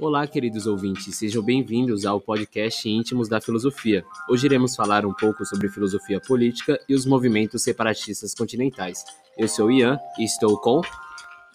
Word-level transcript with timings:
Olá, 0.00 0.26
queridos 0.26 0.66
ouvintes, 0.66 1.14
sejam 1.14 1.42
bem-vindos 1.42 2.06
ao 2.06 2.18
podcast 2.18 2.88
Íntimos 2.88 3.28
da 3.28 3.38
Filosofia. 3.38 4.02
Hoje 4.30 4.46
iremos 4.46 4.74
falar 4.74 5.04
um 5.04 5.12
pouco 5.12 5.44
sobre 5.44 5.68
filosofia 5.68 6.18
política 6.18 6.80
e 6.88 6.94
os 6.94 7.04
movimentos 7.04 7.62
separatistas 7.62 8.34
continentais. 8.34 9.04
Eu 9.36 9.46
sou 9.46 9.70
Ian 9.70 9.98
e 10.18 10.24
estou 10.24 10.58
com 10.58 10.80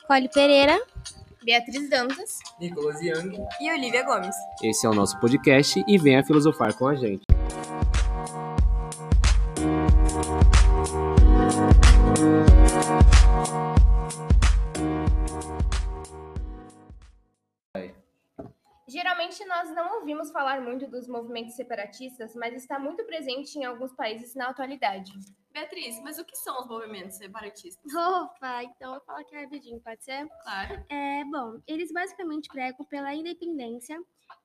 Cole 0.08 0.30
Pereira, 0.32 0.80
Beatriz 1.44 1.90
Dantas, 1.90 2.38
Nicolas 2.62 3.02
Young 3.02 3.36
e 3.60 3.72
Olivia 3.72 4.04
Gomes. 4.04 4.36
Esse 4.62 4.86
é 4.86 4.90
o 4.92 4.94
nosso 4.94 5.20
podcast 5.20 5.84
e 5.88 5.98
venha 5.98 6.24
filosofar 6.24 6.72
com 6.78 6.88
a 6.88 6.94
gente. 6.94 7.25
Geralmente 18.88 19.44
nós 19.46 19.72
não 19.72 20.00
ouvimos 20.00 20.32
falar 20.32 20.62
muito 20.62 20.88
dos 20.88 21.08
movimentos 21.08 21.56
separatistas, 21.56 22.36
mas 22.36 22.54
está 22.54 22.78
muito 22.78 23.04
presente 23.06 23.58
em 23.58 23.66
alguns 23.66 23.94
países 23.96 24.36
na 24.36 24.50
atualidade. 24.50 25.12
Beatriz, 25.52 26.00
mas 26.04 26.20
o 26.20 26.26
que 26.26 26.36
são 26.36 26.60
os 26.60 26.68
movimentos 26.68 27.18
separatistas? 27.18 27.92
Opa, 27.94 28.64
então 28.64 28.94
eu 28.94 28.98
vou 28.98 29.06
falar 29.06 29.22
aqui 29.22 29.36
rapidinho, 29.36 29.82
pode 29.82 30.04
ser? 30.04 30.28
Claro. 30.44 30.86
É, 30.90 31.24
bom, 31.26 31.60
eles 31.68 31.92
basicamente 31.92 32.48
pregam 32.50 32.86
pela 32.86 33.16
independência 33.16 33.98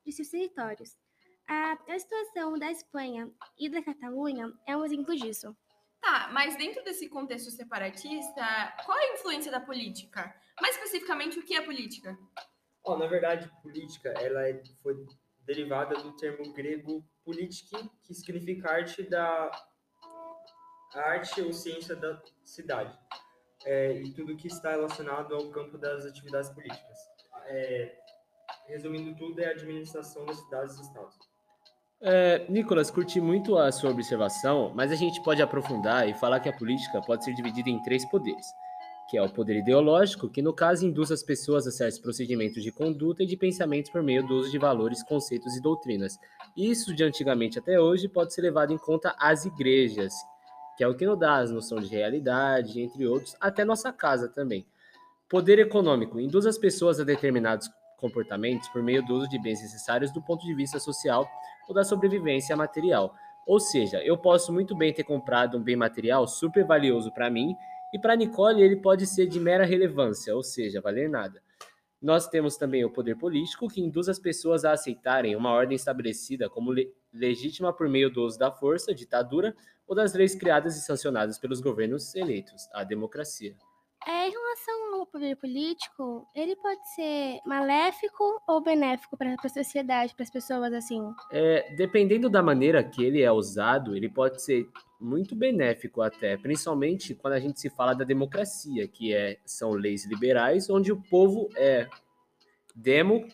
de 0.06 0.12
seus 0.12 0.28
territórios. 0.28 0.96
A, 1.46 1.72
a 1.72 1.98
situação 1.98 2.58
da 2.58 2.70
Espanha 2.70 3.30
e 3.58 3.68
da 3.68 3.82
Catalunha 3.82 4.50
é 4.66 4.76
um 4.76 4.84
exemplo 4.84 5.14
disso. 5.16 5.54
Tá, 6.00 6.30
mas 6.32 6.56
dentro 6.56 6.82
desse 6.82 7.08
contexto 7.08 7.50
separatista, 7.50 8.74
qual 8.86 8.96
é 8.96 9.10
a 9.10 9.14
influência 9.14 9.50
da 9.52 9.60
política? 9.60 10.34
Mais 10.62 10.76
especificamente, 10.76 11.38
o 11.38 11.42
que 11.42 11.54
é 11.54 11.60
política? 11.60 12.16
Oh, 12.90 12.96
na 12.96 13.06
verdade, 13.06 13.48
política 13.62 14.08
ela 14.20 14.48
é, 14.48 14.60
foi 14.82 15.06
derivada 15.46 15.94
do 15.94 16.10
termo 16.16 16.52
grego 16.52 17.04
politiki, 17.24 17.88
que 18.02 18.12
significa 18.12 18.68
arte 18.68 19.08
da 19.08 19.48
arte 20.96 21.40
ou 21.40 21.52
ciência 21.52 21.94
da 21.94 22.20
cidade, 22.44 22.92
é, 23.64 23.92
e 23.92 24.12
tudo 24.12 24.36
que 24.36 24.48
está 24.48 24.72
relacionado 24.72 25.36
ao 25.36 25.52
campo 25.52 25.78
das 25.78 26.04
atividades 26.04 26.50
políticas. 26.50 26.98
É, 27.46 27.96
resumindo 28.66 29.16
tudo, 29.16 29.40
é 29.40 29.46
a 29.46 29.50
administração 29.50 30.26
das 30.26 30.38
cidades 30.38 30.76
e 30.78 30.82
estados. 30.82 31.16
É, 32.02 32.44
Nicolas, 32.48 32.90
curti 32.90 33.20
muito 33.20 33.56
a 33.56 33.70
sua 33.70 33.90
observação, 33.90 34.72
mas 34.74 34.90
a 34.90 34.96
gente 34.96 35.22
pode 35.22 35.40
aprofundar 35.40 36.08
e 36.08 36.14
falar 36.14 36.40
que 36.40 36.48
a 36.48 36.56
política 36.56 37.00
pode 37.00 37.24
ser 37.24 37.34
dividida 37.34 37.70
em 37.70 37.80
três 37.84 38.04
poderes, 38.10 38.46
que 39.10 39.18
é 39.18 39.22
o 39.22 39.28
poder 39.28 39.56
ideológico, 39.56 40.28
que 40.28 40.40
no 40.40 40.52
caso 40.52 40.86
induz 40.86 41.10
as 41.10 41.20
pessoas 41.20 41.66
a 41.66 41.72
certos 41.72 41.98
procedimentos 41.98 42.62
de 42.62 42.70
conduta 42.70 43.24
e 43.24 43.26
de 43.26 43.36
pensamento 43.36 43.90
por 43.90 44.04
meio 44.04 44.24
do 44.24 44.34
uso 44.34 44.52
de 44.52 44.56
valores, 44.56 45.02
conceitos 45.02 45.56
e 45.56 45.60
doutrinas. 45.60 46.16
Isso, 46.56 46.94
de 46.94 47.02
antigamente 47.02 47.58
até 47.58 47.80
hoje, 47.80 48.06
pode 48.06 48.32
ser 48.32 48.42
levado 48.42 48.72
em 48.72 48.78
conta 48.78 49.12
às 49.18 49.44
igrejas, 49.44 50.14
que 50.76 50.84
é 50.84 50.86
o 50.86 50.94
que 50.94 51.04
nos 51.04 51.18
dá 51.18 51.38
as 51.38 51.50
noções 51.50 51.90
de 51.90 51.96
realidade, 51.96 52.80
entre 52.80 53.04
outros, 53.04 53.34
até 53.40 53.64
nossa 53.64 53.92
casa 53.92 54.28
também. 54.28 54.64
Poder 55.28 55.58
econômico 55.58 56.20
induz 56.20 56.46
as 56.46 56.56
pessoas 56.56 57.00
a 57.00 57.04
determinados 57.04 57.68
comportamentos 57.96 58.68
por 58.68 58.80
meio 58.80 59.04
do 59.04 59.14
uso 59.14 59.28
de 59.28 59.42
bens 59.42 59.60
necessários 59.60 60.12
do 60.12 60.22
ponto 60.22 60.46
de 60.46 60.54
vista 60.54 60.78
social 60.78 61.28
ou 61.68 61.74
da 61.74 61.82
sobrevivência 61.82 62.56
material. 62.56 63.12
Ou 63.44 63.58
seja, 63.58 63.98
eu 64.04 64.16
posso 64.16 64.52
muito 64.52 64.76
bem 64.76 64.94
ter 64.94 65.02
comprado 65.02 65.58
um 65.58 65.62
bem 65.62 65.74
material 65.74 66.28
super 66.28 66.64
valioso 66.64 67.10
para 67.10 67.28
mim 67.28 67.56
e 67.92 67.98
para 67.98 68.16
Nicole 68.16 68.62
ele 68.62 68.76
pode 68.76 69.06
ser 69.06 69.26
de 69.26 69.40
mera 69.40 69.64
relevância, 69.64 70.34
ou 70.34 70.42
seja, 70.42 70.80
valer 70.80 71.08
nada. 71.08 71.42
Nós 72.00 72.28
temos 72.28 72.56
também 72.56 72.84
o 72.84 72.90
poder 72.90 73.16
político, 73.16 73.68
que 73.68 73.80
induz 73.80 74.08
as 74.08 74.18
pessoas 74.18 74.64
a 74.64 74.72
aceitarem 74.72 75.36
uma 75.36 75.50
ordem 75.50 75.76
estabelecida 75.76 76.48
como 76.48 76.72
le 76.72 76.92
legítima 77.12 77.72
por 77.72 77.88
meio 77.88 78.10
do 78.10 78.22
uso 78.22 78.38
da 78.38 78.50
força, 78.50 78.94
ditadura, 78.94 79.54
ou 79.86 79.94
das 79.94 80.14
leis 80.14 80.34
criadas 80.34 80.76
e 80.76 80.80
sancionadas 80.80 81.38
pelos 81.38 81.60
governos 81.60 82.14
eleitos, 82.14 82.68
a 82.72 82.84
democracia. 82.84 83.54
É, 84.06 84.28
em 84.28 84.30
relação 84.30 84.94
ao 84.94 85.06
poder 85.06 85.36
político, 85.36 86.26
ele 86.34 86.56
pode 86.56 86.88
ser 86.94 87.38
maléfico 87.44 88.40
ou 88.48 88.62
benéfico 88.62 89.16
para 89.16 89.34
a 89.34 89.48
sociedade, 89.48 90.14
para 90.14 90.22
as 90.22 90.30
pessoas, 90.30 90.72
assim? 90.72 91.02
É, 91.30 91.74
dependendo 91.74 92.30
da 92.30 92.42
maneira 92.42 92.82
que 92.82 93.04
ele 93.04 93.20
é 93.22 93.30
usado, 93.30 93.94
ele 93.94 94.08
pode 94.08 94.42
ser 94.42 94.66
muito 94.98 95.36
benéfico 95.36 96.00
até, 96.00 96.36
principalmente 96.36 97.14
quando 97.14 97.34
a 97.34 97.40
gente 97.40 97.60
se 97.60 97.68
fala 97.68 97.94
da 97.94 98.04
democracia, 98.04 98.88
que 98.88 99.14
é, 99.14 99.38
são 99.44 99.72
leis 99.72 100.06
liberais, 100.06 100.70
onde 100.70 100.90
o 100.92 101.02
povo 101.02 101.48
é 101.54 101.86
demo, 102.74 103.26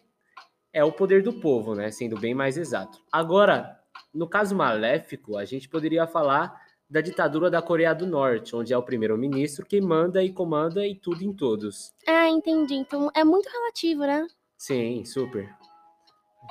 é 0.73 0.83
o 0.85 0.93
poder 0.93 1.23
do 1.23 1.33
povo, 1.41 1.75
né? 1.75 1.91
Sendo 1.93 2.19
bem 2.19 2.35
mais 2.35 2.57
exato. 2.59 3.03
Agora, 3.11 3.81
no 4.13 4.29
caso 4.29 4.55
maléfico, 4.55 5.37
a 5.37 5.45
gente 5.45 5.69
poderia 5.69 6.07
falar 6.07 6.66
da 6.89 7.01
ditadura 7.01 7.51
da 7.51 7.61
Coreia 7.61 7.95
do 7.95 8.07
Norte, 8.07 8.55
onde 8.55 8.73
é 8.73 8.79
o 8.79 8.83
primeiro-ministro 8.83 9.67
que 9.67 9.81
manda 9.81 10.23
e 10.23 10.33
comanda 10.33 10.87
e 10.87 10.95
tudo 10.95 11.23
em 11.23 11.33
todos. 11.33 11.93
Ah, 12.07 12.29
entendi. 12.29 12.75
Então 12.75 13.11
é 13.15 13.25
muito 13.25 13.49
relativo, 13.49 14.03
né? 14.03 14.27
Sim, 14.57 15.05
super. 15.05 15.55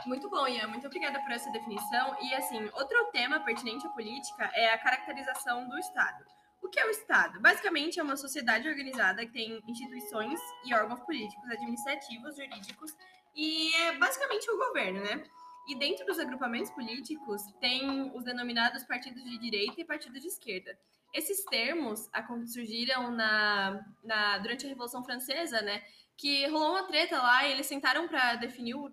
Muito 0.06 0.30
bom, 0.30 0.48
Ian. 0.48 0.68
Muito 0.68 0.86
obrigada 0.86 1.20
por 1.22 1.32
essa 1.32 1.50
definição. 1.52 2.16
E, 2.22 2.34
assim, 2.36 2.70
outro 2.74 2.98
tema 3.14 3.40
pertinente 3.40 3.88
à 3.88 3.90
política 3.90 4.52
é 4.54 4.74
a 4.74 4.78
caracterização 4.78 5.68
do 5.70 5.78
Estado. 5.80 6.24
O 6.62 6.68
que 6.68 6.80
é 6.80 6.86
o 6.86 6.90
Estado? 6.90 7.40
Basicamente, 7.40 8.00
é 8.00 8.04
uma 8.04 8.18
sociedade 8.18 8.68
organizada 8.68 9.26
que 9.26 9.32
tem 9.32 9.64
instituições 9.68 10.40
e 10.66 10.74
órgãos 10.74 11.00
políticos, 11.02 11.50
administrativos, 11.50 12.36
jurídicos 12.36 12.92
e 13.36 13.74
é 13.76 13.98
basicamente 13.98 14.50
o 14.50 14.58
governo, 14.58 15.02
né? 15.02 15.24
E 15.68 15.76
dentro 15.76 16.06
dos 16.06 16.20
agrupamentos 16.20 16.70
políticos 16.72 17.42
tem 17.60 18.12
os 18.16 18.24
denominados 18.24 18.84
partidos 18.84 19.24
de 19.24 19.38
direita 19.40 19.82
e 19.82 19.86
partidos 19.86 20.22
de 20.22 20.28
esquerda. 20.28 20.78
Esses 21.12 21.44
termos 21.46 22.10
surgiram 22.48 23.10
na, 23.10 23.84
na, 24.04 24.38
durante 24.38 24.66
a 24.66 24.70
Revolução 24.70 25.04
Francesa, 25.04 25.62
né? 25.62 25.84
Que 26.16 26.46
rolou 26.48 26.72
uma 26.72 26.84
treta 26.84 27.18
lá 27.18 27.48
e 27.48 27.52
eles 27.52 27.66
sentaram 27.66 28.08
para 28.08 28.36
definir 28.36 28.76
o, 28.76 28.92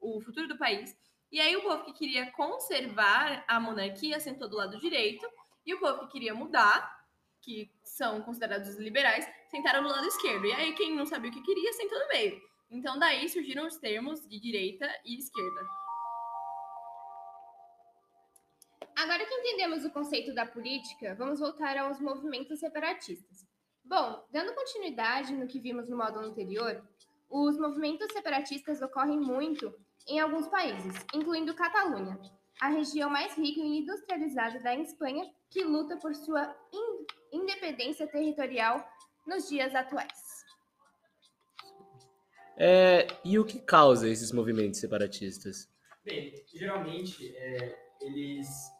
o 0.00 0.20
futuro 0.20 0.48
do 0.48 0.56
país. 0.56 0.96
E 1.30 1.40
aí 1.40 1.54
o 1.56 1.62
povo 1.62 1.84
que 1.84 1.92
queria 1.92 2.30
conservar 2.30 3.44
a 3.46 3.60
monarquia 3.60 4.18
sentou 4.20 4.48
do 4.48 4.56
lado 4.56 4.78
direito 4.78 5.26
e 5.66 5.74
o 5.74 5.80
povo 5.80 6.06
que 6.06 6.12
queria 6.12 6.34
mudar, 6.34 7.04
que 7.42 7.70
são 7.82 8.22
considerados 8.22 8.76
liberais, 8.76 9.28
sentaram 9.50 9.82
do 9.82 9.88
lado 9.88 10.06
esquerdo. 10.06 10.46
E 10.46 10.52
aí 10.52 10.72
quem 10.74 10.94
não 10.94 11.04
sabia 11.04 11.30
o 11.30 11.34
que 11.34 11.42
queria 11.42 11.72
sentou 11.74 11.98
no 11.98 12.08
meio. 12.08 12.40
Então 12.70 12.98
daí 12.98 13.28
surgiram 13.28 13.66
os 13.66 13.76
termos 13.76 14.26
de 14.26 14.40
direita 14.40 14.88
e 15.04 15.18
esquerda. 15.18 15.85
Agora 18.96 19.26
que 19.26 19.34
entendemos 19.34 19.84
o 19.84 19.90
conceito 19.90 20.32
da 20.32 20.46
política, 20.46 21.14
vamos 21.14 21.38
voltar 21.38 21.76
aos 21.76 22.00
movimentos 22.00 22.58
separatistas. 22.58 23.46
Bom, 23.84 24.24
dando 24.32 24.54
continuidade 24.54 25.34
no 25.34 25.46
que 25.46 25.60
vimos 25.60 25.86
no 25.86 25.98
módulo 25.98 26.24
anterior, 26.24 26.82
os 27.28 27.58
movimentos 27.58 28.10
separatistas 28.10 28.80
ocorrem 28.80 29.20
muito 29.20 29.70
em 30.08 30.18
alguns 30.18 30.48
países, 30.48 30.94
incluindo 31.14 31.54
Catalunha, 31.54 32.18
a 32.58 32.68
região 32.68 33.10
mais 33.10 33.36
rica 33.36 33.60
e 33.60 33.80
industrializada 33.80 34.60
da 34.60 34.74
Espanha, 34.74 35.30
que 35.50 35.62
luta 35.62 35.98
por 35.98 36.14
sua 36.14 36.56
in 36.72 36.96
independência 37.32 38.06
territorial 38.06 38.82
nos 39.26 39.46
dias 39.46 39.74
atuais. 39.74 40.46
É, 42.56 43.06
e 43.22 43.38
o 43.38 43.44
que 43.44 43.60
causa 43.60 44.08
esses 44.08 44.32
movimentos 44.32 44.80
separatistas? 44.80 45.68
Bem, 46.02 46.32
geralmente 46.46 47.36
é, 47.36 47.78
eles 48.00 48.74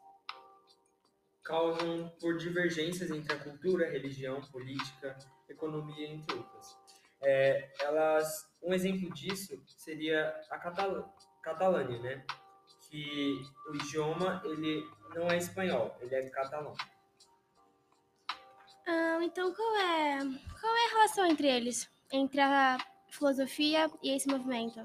causam 1.47 2.09
por 2.21 2.37
divergências 2.37 3.11
entre 3.11 3.33
a 3.33 3.39
cultura, 3.39 3.87
a 3.87 3.91
religião, 3.91 4.43
política, 4.51 5.17
economia, 5.49 6.09
entre 6.09 6.37
outras. 6.37 6.77
É, 7.23 7.73
elas, 7.81 8.53
um 8.63 8.75
exemplo 8.75 9.09
disso 9.15 9.63
seria 9.79 10.29
a 10.51 10.59
Catalã, 10.59 11.05
Catalânia, 11.43 11.99
né? 12.01 12.25
Que 12.91 13.41
o 13.71 13.77
idioma 13.77 14.43
ele 14.45 14.85
não 15.15 15.29
é 15.31 15.37
espanhol, 15.37 15.97
ele 16.01 16.15
é 16.15 16.29
catalão. 16.31 16.75
Ah, 18.87 19.19
então 19.23 19.53
qual 19.55 19.77
é 19.77 20.19
qual 20.61 20.77
é 20.77 20.87
a 20.87 20.91
relação 20.91 21.27
entre 21.27 21.49
eles, 21.49 21.91
entre 22.13 22.41
a 22.41 22.79
filosofia 23.09 23.91
e 24.03 24.11
esse 24.11 24.29
movimento? 24.29 24.81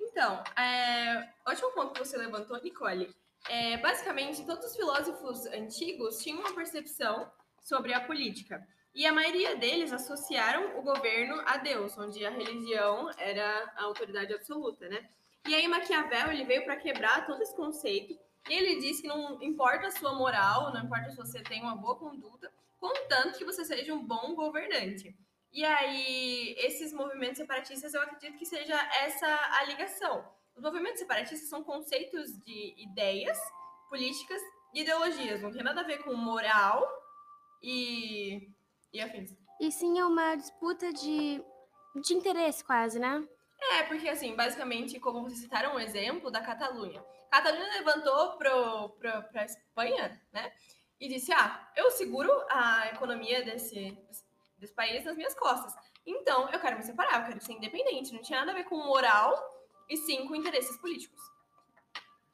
Então, 0.00 0.42
é, 0.56 1.28
ótimo 1.46 1.72
ponto 1.72 1.94
que 1.94 1.98
você 2.00 2.16
levantou, 2.16 2.60
Nicole. 2.62 3.14
É, 3.48 3.76
basicamente, 3.78 4.44
todos 4.46 4.66
os 4.66 4.76
filósofos 4.76 5.46
antigos 5.46 6.22
tinham 6.22 6.40
uma 6.40 6.54
percepção 6.54 7.30
sobre 7.60 7.92
a 7.92 8.00
política. 8.00 8.66
E 8.94 9.06
a 9.06 9.12
maioria 9.12 9.56
deles 9.56 9.92
associaram 9.92 10.78
o 10.78 10.82
governo 10.82 11.40
a 11.46 11.56
Deus, 11.56 11.96
onde 11.96 12.24
a 12.26 12.30
religião 12.30 13.10
era 13.18 13.72
a 13.76 13.84
autoridade 13.84 14.34
absoluta, 14.34 14.88
né? 14.88 15.08
E 15.48 15.54
aí 15.54 15.66
Maquiavel 15.66 16.30
ele 16.30 16.44
veio 16.44 16.64
para 16.64 16.76
quebrar 16.76 17.26
todo 17.26 17.42
esse 17.42 17.56
conceito. 17.56 18.16
Ele 18.48 18.80
disse 18.80 19.02
que 19.02 19.08
não 19.08 19.42
importa 19.42 19.86
a 19.86 19.90
sua 19.90 20.14
moral, 20.14 20.72
não 20.72 20.84
importa 20.84 21.10
se 21.10 21.16
você 21.16 21.42
tem 21.42 21.62
uma 21.62 21.76
boa 21.76 21.96
conduta, 21.96 22.52
contanto 22.78 23.38
que 23.38 23.44
você 23.44 23.64
seja 23.64 23.94
um 23.94 24.04
bom 24.04 24.34
governante. 24.34 25.16
E 25.52 25.64
aí 25.64 26.54
esses 26.58 26.92
movimentos 26.92 27.36
separatistas 27.36 27.92
eu 27.92 28.00
acredito 28.00 28.38
que 28.38 28.46
seja 28.46 28.74
essa 29.02 29.26
a 29.58 29.64
ligação 29.64 30.24
Os 30.56 30.62
movimentos 30.62 31.00
separatistas 31.00 31.48
são 31.48 31.62
conceitos 31.62 32.38
de 32.42 32.74
ideias, 32.78 33.38
políticas 33.90 34.40
e 34.72 34.80
ideologias. 34.80 35.42
Não 35.42 35.52
tem 35.52 35.62
nada 35.62 35.82
a 35.82 35.84
ver 35.84 35.98
com 35.98 36.14
moral 36.14 36.88
e, 37.62 38.48
e 38.92 39.00
afins. 39.00 39.36
E 39.60 39.70
sim 39.70 39.98
é 39.98 40.04
uma 40.04 40.34
disputa 40.36 40.90
de, 40.92 41.42
de 42.02 42.14
interesse, 42.14 42.64
quase, 42.64 42.98
né? 42.98 43.22
É, 43.74 43.82
porque 43.84 44.08
assim, 44.08 44.34
basicamente, 44.34 44.98
como 44.98 45.22
vocês 45.22 45.40
citaram 45.40 45.76
um 45.76 45.80
exemplo 45.80 46.30
da 46.30 46.40
Catalunha. 46.40 47.04
Catalunha 47.30 47.78
levantou 47.78 48.36
para 48.38 49.28
a 49.34 49.44
Espanha, 49.44 50.20
né? 50.32 50.52
E 50.98 51.08
disse: 51.08 51.32
Ah, 51.32 51.70
eu 51.76 51.90
seguro 51.90 52.30
a 52.48 52.88
economia 52.88 53.44
desse, 53.44 53.92
desse 54.08 54.24
país 54.70 55.04
nas 55.04 55.16
minhas 55.16 55.34
costas. 55.34 55.74
Então, 56.06 56.48
eu 56.50 56.60
quero 56.60 56.76
me 56.76 56.82
separar, 56.82 57.20
eu 57.20 57.26
quero 57.28 57.44
ser 57.44 57.54
independente. 57.54 58.12
Não 58.12 58.22
tinha 58.22 58.40
nada 58.40 58.52
a 58.52 58.54
ver 58.54 58.64
com 58.64 58.76
moral 58.76 59.34
e 59.88 59.96
sim 59.96 60.26
com 60.26 60.34
interesses 60.34 60.76
políticos. 60.78 61.20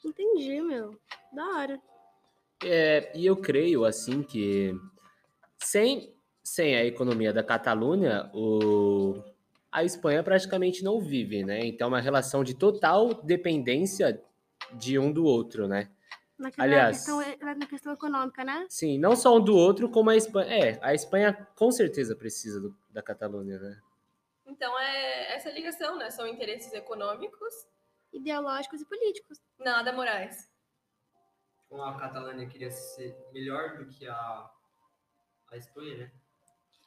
Entendi, 0.04 0.60
meu. 0.60 0.98
Da 1.32 1.46
hora. 1.46 1.80
É, 2.64 3.12
e 3.14 3.25
eu 3.25 3.36
creio, 3.36 3.84
assim, 3.84 4.22
que 4.22 4.75
sem, 5.58 6.14
sem 6.42 6.76
a 6.76 6.84
economia 6.84 7.32
da 7.32 7.42
Catalunha, 7.42 8.30
o, 8.34 9.22
a 9.70 9.84
Espanha 9.84 10.22
praticamente 10.22 10.82
não 10.82 11.00
vive, 11.00 11.44
né? 11.44 11.60
Então, 11.64 11.86
é 11.86 11.88
uma 11.90 12.00
relação 12.00 12.42
de 12.42 12.54
total 12.54 13.14
dependência 13.14 14.20
de 14.72 14.98
um 14.98 15.12
do 15.12 15.25
outro, 15.25 15.69
né? 15.69 15.90
Naquela 16.38 16.67
Aliás- 16.69 16.96
questão, 16.99 17.20
é, 17.20 17.37
na 17.55 17.67
questão 17.67 17.93
econômica, 17.93 18.44
né? 18.44 18.64
Sim, 18.69 18.99
não 18.99 19.17
só 19.17 19.37
um 19.37 19.40
do 19.40 19.56
outro, 19.56 19.90
como 19.90 20.11
a 20.11 20.17
Espanha. 20.17 20.55
É, 20.55 20.79
a 20.81 20.94
Espanha 20.94 21.35
com 21.56 21.70
certeza 21.73 22.14
precisa 22.14 22.61
do- 22.61 22.76
da 22.90 23.02
Catalunha, 23.02 23.58
né? 23.58 23.81
Então, 24.46 24.79
é 24.79 25.35
essa 25.35 25.50
ligação, 25.50 25.96
né? 25.99 26.11
São 26.11 26.26
interesses 26.26 26.73
econômicos, 26.73 27.52
Ideológicos 28.12 28.81
e 28.81 28.85
políticos. 28.87 29.38
nada 29.58 29.93
morais. 29.93 30.50
Como 31.69 31.82
a 31.82 31.99
Catalânia 31.99 32.46
queria 32.49 32.70
ser 32.70 33.14
melhor 33.32 33.76
do 33.76 33.87
que 33.87 34.08
a, 34.08 34.50
a 35.50 35.56
Espanha, 35.56 35.96
né? 35.99 36.12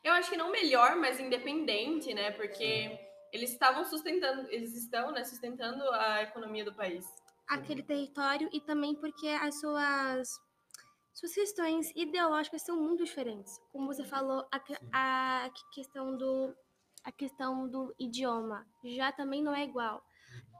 Eu 0.03 0.13
acho 0.13 0.29
que 0.31 0.37
não 0.37 0.49
melhor, 0.49 0.95
mas 0.95 1.19
independente, 1.19 2.11
né? 2.13 2.31
Porque 2.31 2.97
eles 3.31 3.51
estavam 3.51 3.85
sustentando, 3.85 4.49
eles 4.49 4.73
estão, 4.75 5.11
né, 5.11 5.23
sustentando 5.23 5.83
a 5.91 6.23
economia 6.23 6.65
do 6.65 6.73
país. 6.73 7.05
Aquele 7.51 7.83
território 7.83 8.49
e 8.53 8.61
também 8.61 8.95
porque 8.95 9.27
as 9.27 9.59
suas, 9.59 10.39
suas 11.13 11.33
questões 11.33 11.91
ideológicas 11.95 12.61
são 12.61 12.77
muito 12.77 13.03
diferentes. 13.03 13.59
Como 13.71 13.87
você 13.87 14.05
falou, 14.05 14.45
a, 14.51 14.61
a 15.45 15.49
questão 15.73 16.17
do 16.17 16.55
a 17.03 17.11
questão 17.11 17.67
do 17.67 17.93
idioma 17.99 18.65
já 18.83 19.11
também 19.11 19.41
não 19.41 19.55
é 19.55 19.63
igual. 19.63 20.03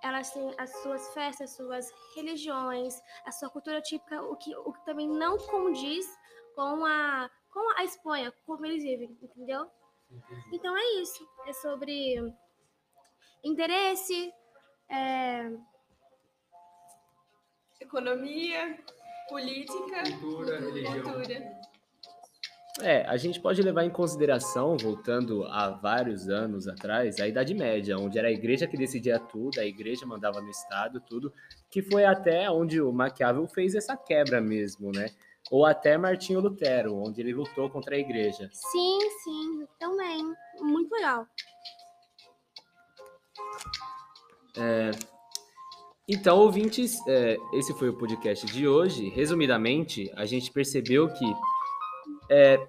Elas 0.04 0.32
têm 0.32 0.54
as 0.58 0.72
suas 0.82 1.14
festas, 1.14 1.56
suas 1.56 1.88
religiões, 2.16 3.00
a 3.26 3.32
sua 3.32 3.50
cultura 3.50 3.80
típica, 3.82 4.22
o 4.24 4.36
que, 4.36 4.56
o 4.56 4.74
que 4.74 4.84
também 4.84 5.08
não 5.08 5.38
condiz 5.38 6.06
com 6.56 6.84
a, 6.84 7.30
com 7.52 7.78
a 7.78 7.84
Espanha, 7.84 8.34
como 8.46 8.66
eles 8.66 8.84
vivem, 8.84 9.16
entendeu? 9.22 9.70
Então 10.52 10.76
é 10.76 10.84
isso. 11.02 11.26
É 11.46 11.54
sobre 11.54 12.18
interesse, 13.44 14.34
é, 14.90 15.50
Economia, 17.82 18.78
política, 19.28 20.04
Cultura, 20.20 20.60
religião. 20.60 21.02
cultura. 21.02 21.62
É, 22.80 23.06
a 23.06 23.18
gente 23.18 23.40
pode 23.42 23.62
levar 23.62 23.84
em 23.84 23.90
consideração, 23.90 24.78
voltando 24.78 25.44
a 25.46 25.72
vários 25.72 26.30
anos 26.30 26.68
atrás, 26.68 27.20
a 27.20 27.28
Idade 27.28 27.54
Média, 27.54 27.98
onde 27.98 28.18
era 28.18 28.30
a 28.30 28.32
igreja 28.32 28.66
que 28.66 28.78
decidia 28.78 29.20
tudo, 29.20 29.60
a 29.60 29.66
igreja 29.66 30.06
mandava 30.06 30.40
no 30.40 30.50
Estado, 30.50 31.02
tudo, 31.02 31.34
que 31.70 31.82
foi 31.82 32.06
até 32.06 32.50
onde 32.50 32.80
o 32.82 32.94
Maquiavel 32.94 33.46
fez 33.48 33.76
essa 33.76 33.98
quebra 33.98 34.40
mesmo, 34.40 34.92
né? 34.92 35.08
Ou 35.50 35.66
até 35.66 35.98
Martinho 35.98 36.40
Lutero, 36.40 36.96
onde 36.96 37.20
ele 37.20 37.34
lutou 37.34 37.70
contra 37.70 37.96
a 37.96 38.00
igreja. 38.00 38.50
Sim, 38.54 39.00
sim, 39.24 39.68
também. 39.78 40.34
Muito 40.62 40.94
legal. 40.94 41.28
Então, 46.08 46.40
ouvintes, 46.40 46.98
é, 47.08 47.38
esse 47.54 47.74
foi 47.76 47.90
o 47.90 47.98
podcast 47.98 48.46
de 48.48 48.68
hoje. 48.68 49.10
Resumidamente, 49.10 50.12
a 50.16 50.26
gente 50.26 50.52
percebeu 50.52 51.08
que 51.10 51.26
é, 52.30 52.60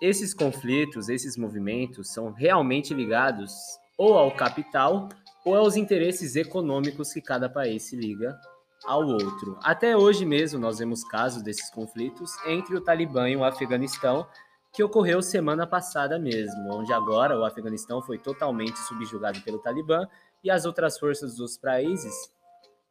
esses 0.00 0.34
conflitos, 0.34 1.08
esses 1.08 1.36
movimentos 1.36 2.12
são 2.12 2.30
realmente 2.32 2.92
ligados 2.92 3.52
ou 3.96 4.18
ao 4.18 4.30
capital 4.32 5.08
ou 5.44 5.56
aos 5.56 5.76
interesses 5.76 6.36
econômicos 6.36 7.12
que 7.12 7.20
cada 7.20 7.48
país 7.48 7.84
se 7.84 7.96
liga 7.96 8.38
ao 8.84 9.06
outro. 9.06 9.58
Até 9.62 9.96
hoje 9.96 10.24
mesmo, 10.26 10.58
nós 10.58 10.78
vemos 10.78 11.04
casos 11.04 11.42
desses 11.42 11.70
conflitos 11.70 12.32
entre 12.46 12.76
o 12.76 12.80
Talibã 12.80 13.28
e 13.28 13.36
o 13.36 13.44
Afeganistão, 13.44 14.26
que 14.72 14.82
ocorreu 14.82 15.22
semana 15.22 15.66
passada 15.66 16.18
mesmo, 16.18 16.72
onde 16.72 16.92
agora 16.92 17.38
o 17.38 17.44
Afeganistão 17.44 18.02
foi 18.02 18.18
totalmente 18.18 18.78
subjugado 18.80 19.40
pelo 19.42 19.58
Talibã 19.58 20.06
e 20.42 20.50
as 20.50 20.64
outras 20.64 20.98
forças 20.98 21.36
dos 21.36 21.56
países 21.56 22.12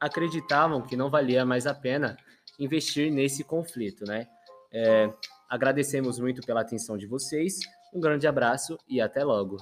acreditavam 0.02 0.82
que 0.82 0.98
não 0.98 1.12
valia 1.12 1.46
mais 1.46 1.68
a 1.68 1.76
pena 1.76 2.18
investir 2.60 3.12
nesse 3.12 3.44
conflito, 3.44 4.04
né? 4.04 4.28
É, 4.74 5.14
agradecemos 5.48 6.20
muito 6.20 6.42
pela 6.42 6.62
atenção 6.62 6.98
de 6.98 7.06
vocês, 7.06 7.60
um 7.94 8.00
grande 8.00 8.26
abraço 8.26 8.80
e 8.90 9.00
até 9.00 9.24
logo. 9.24 9.58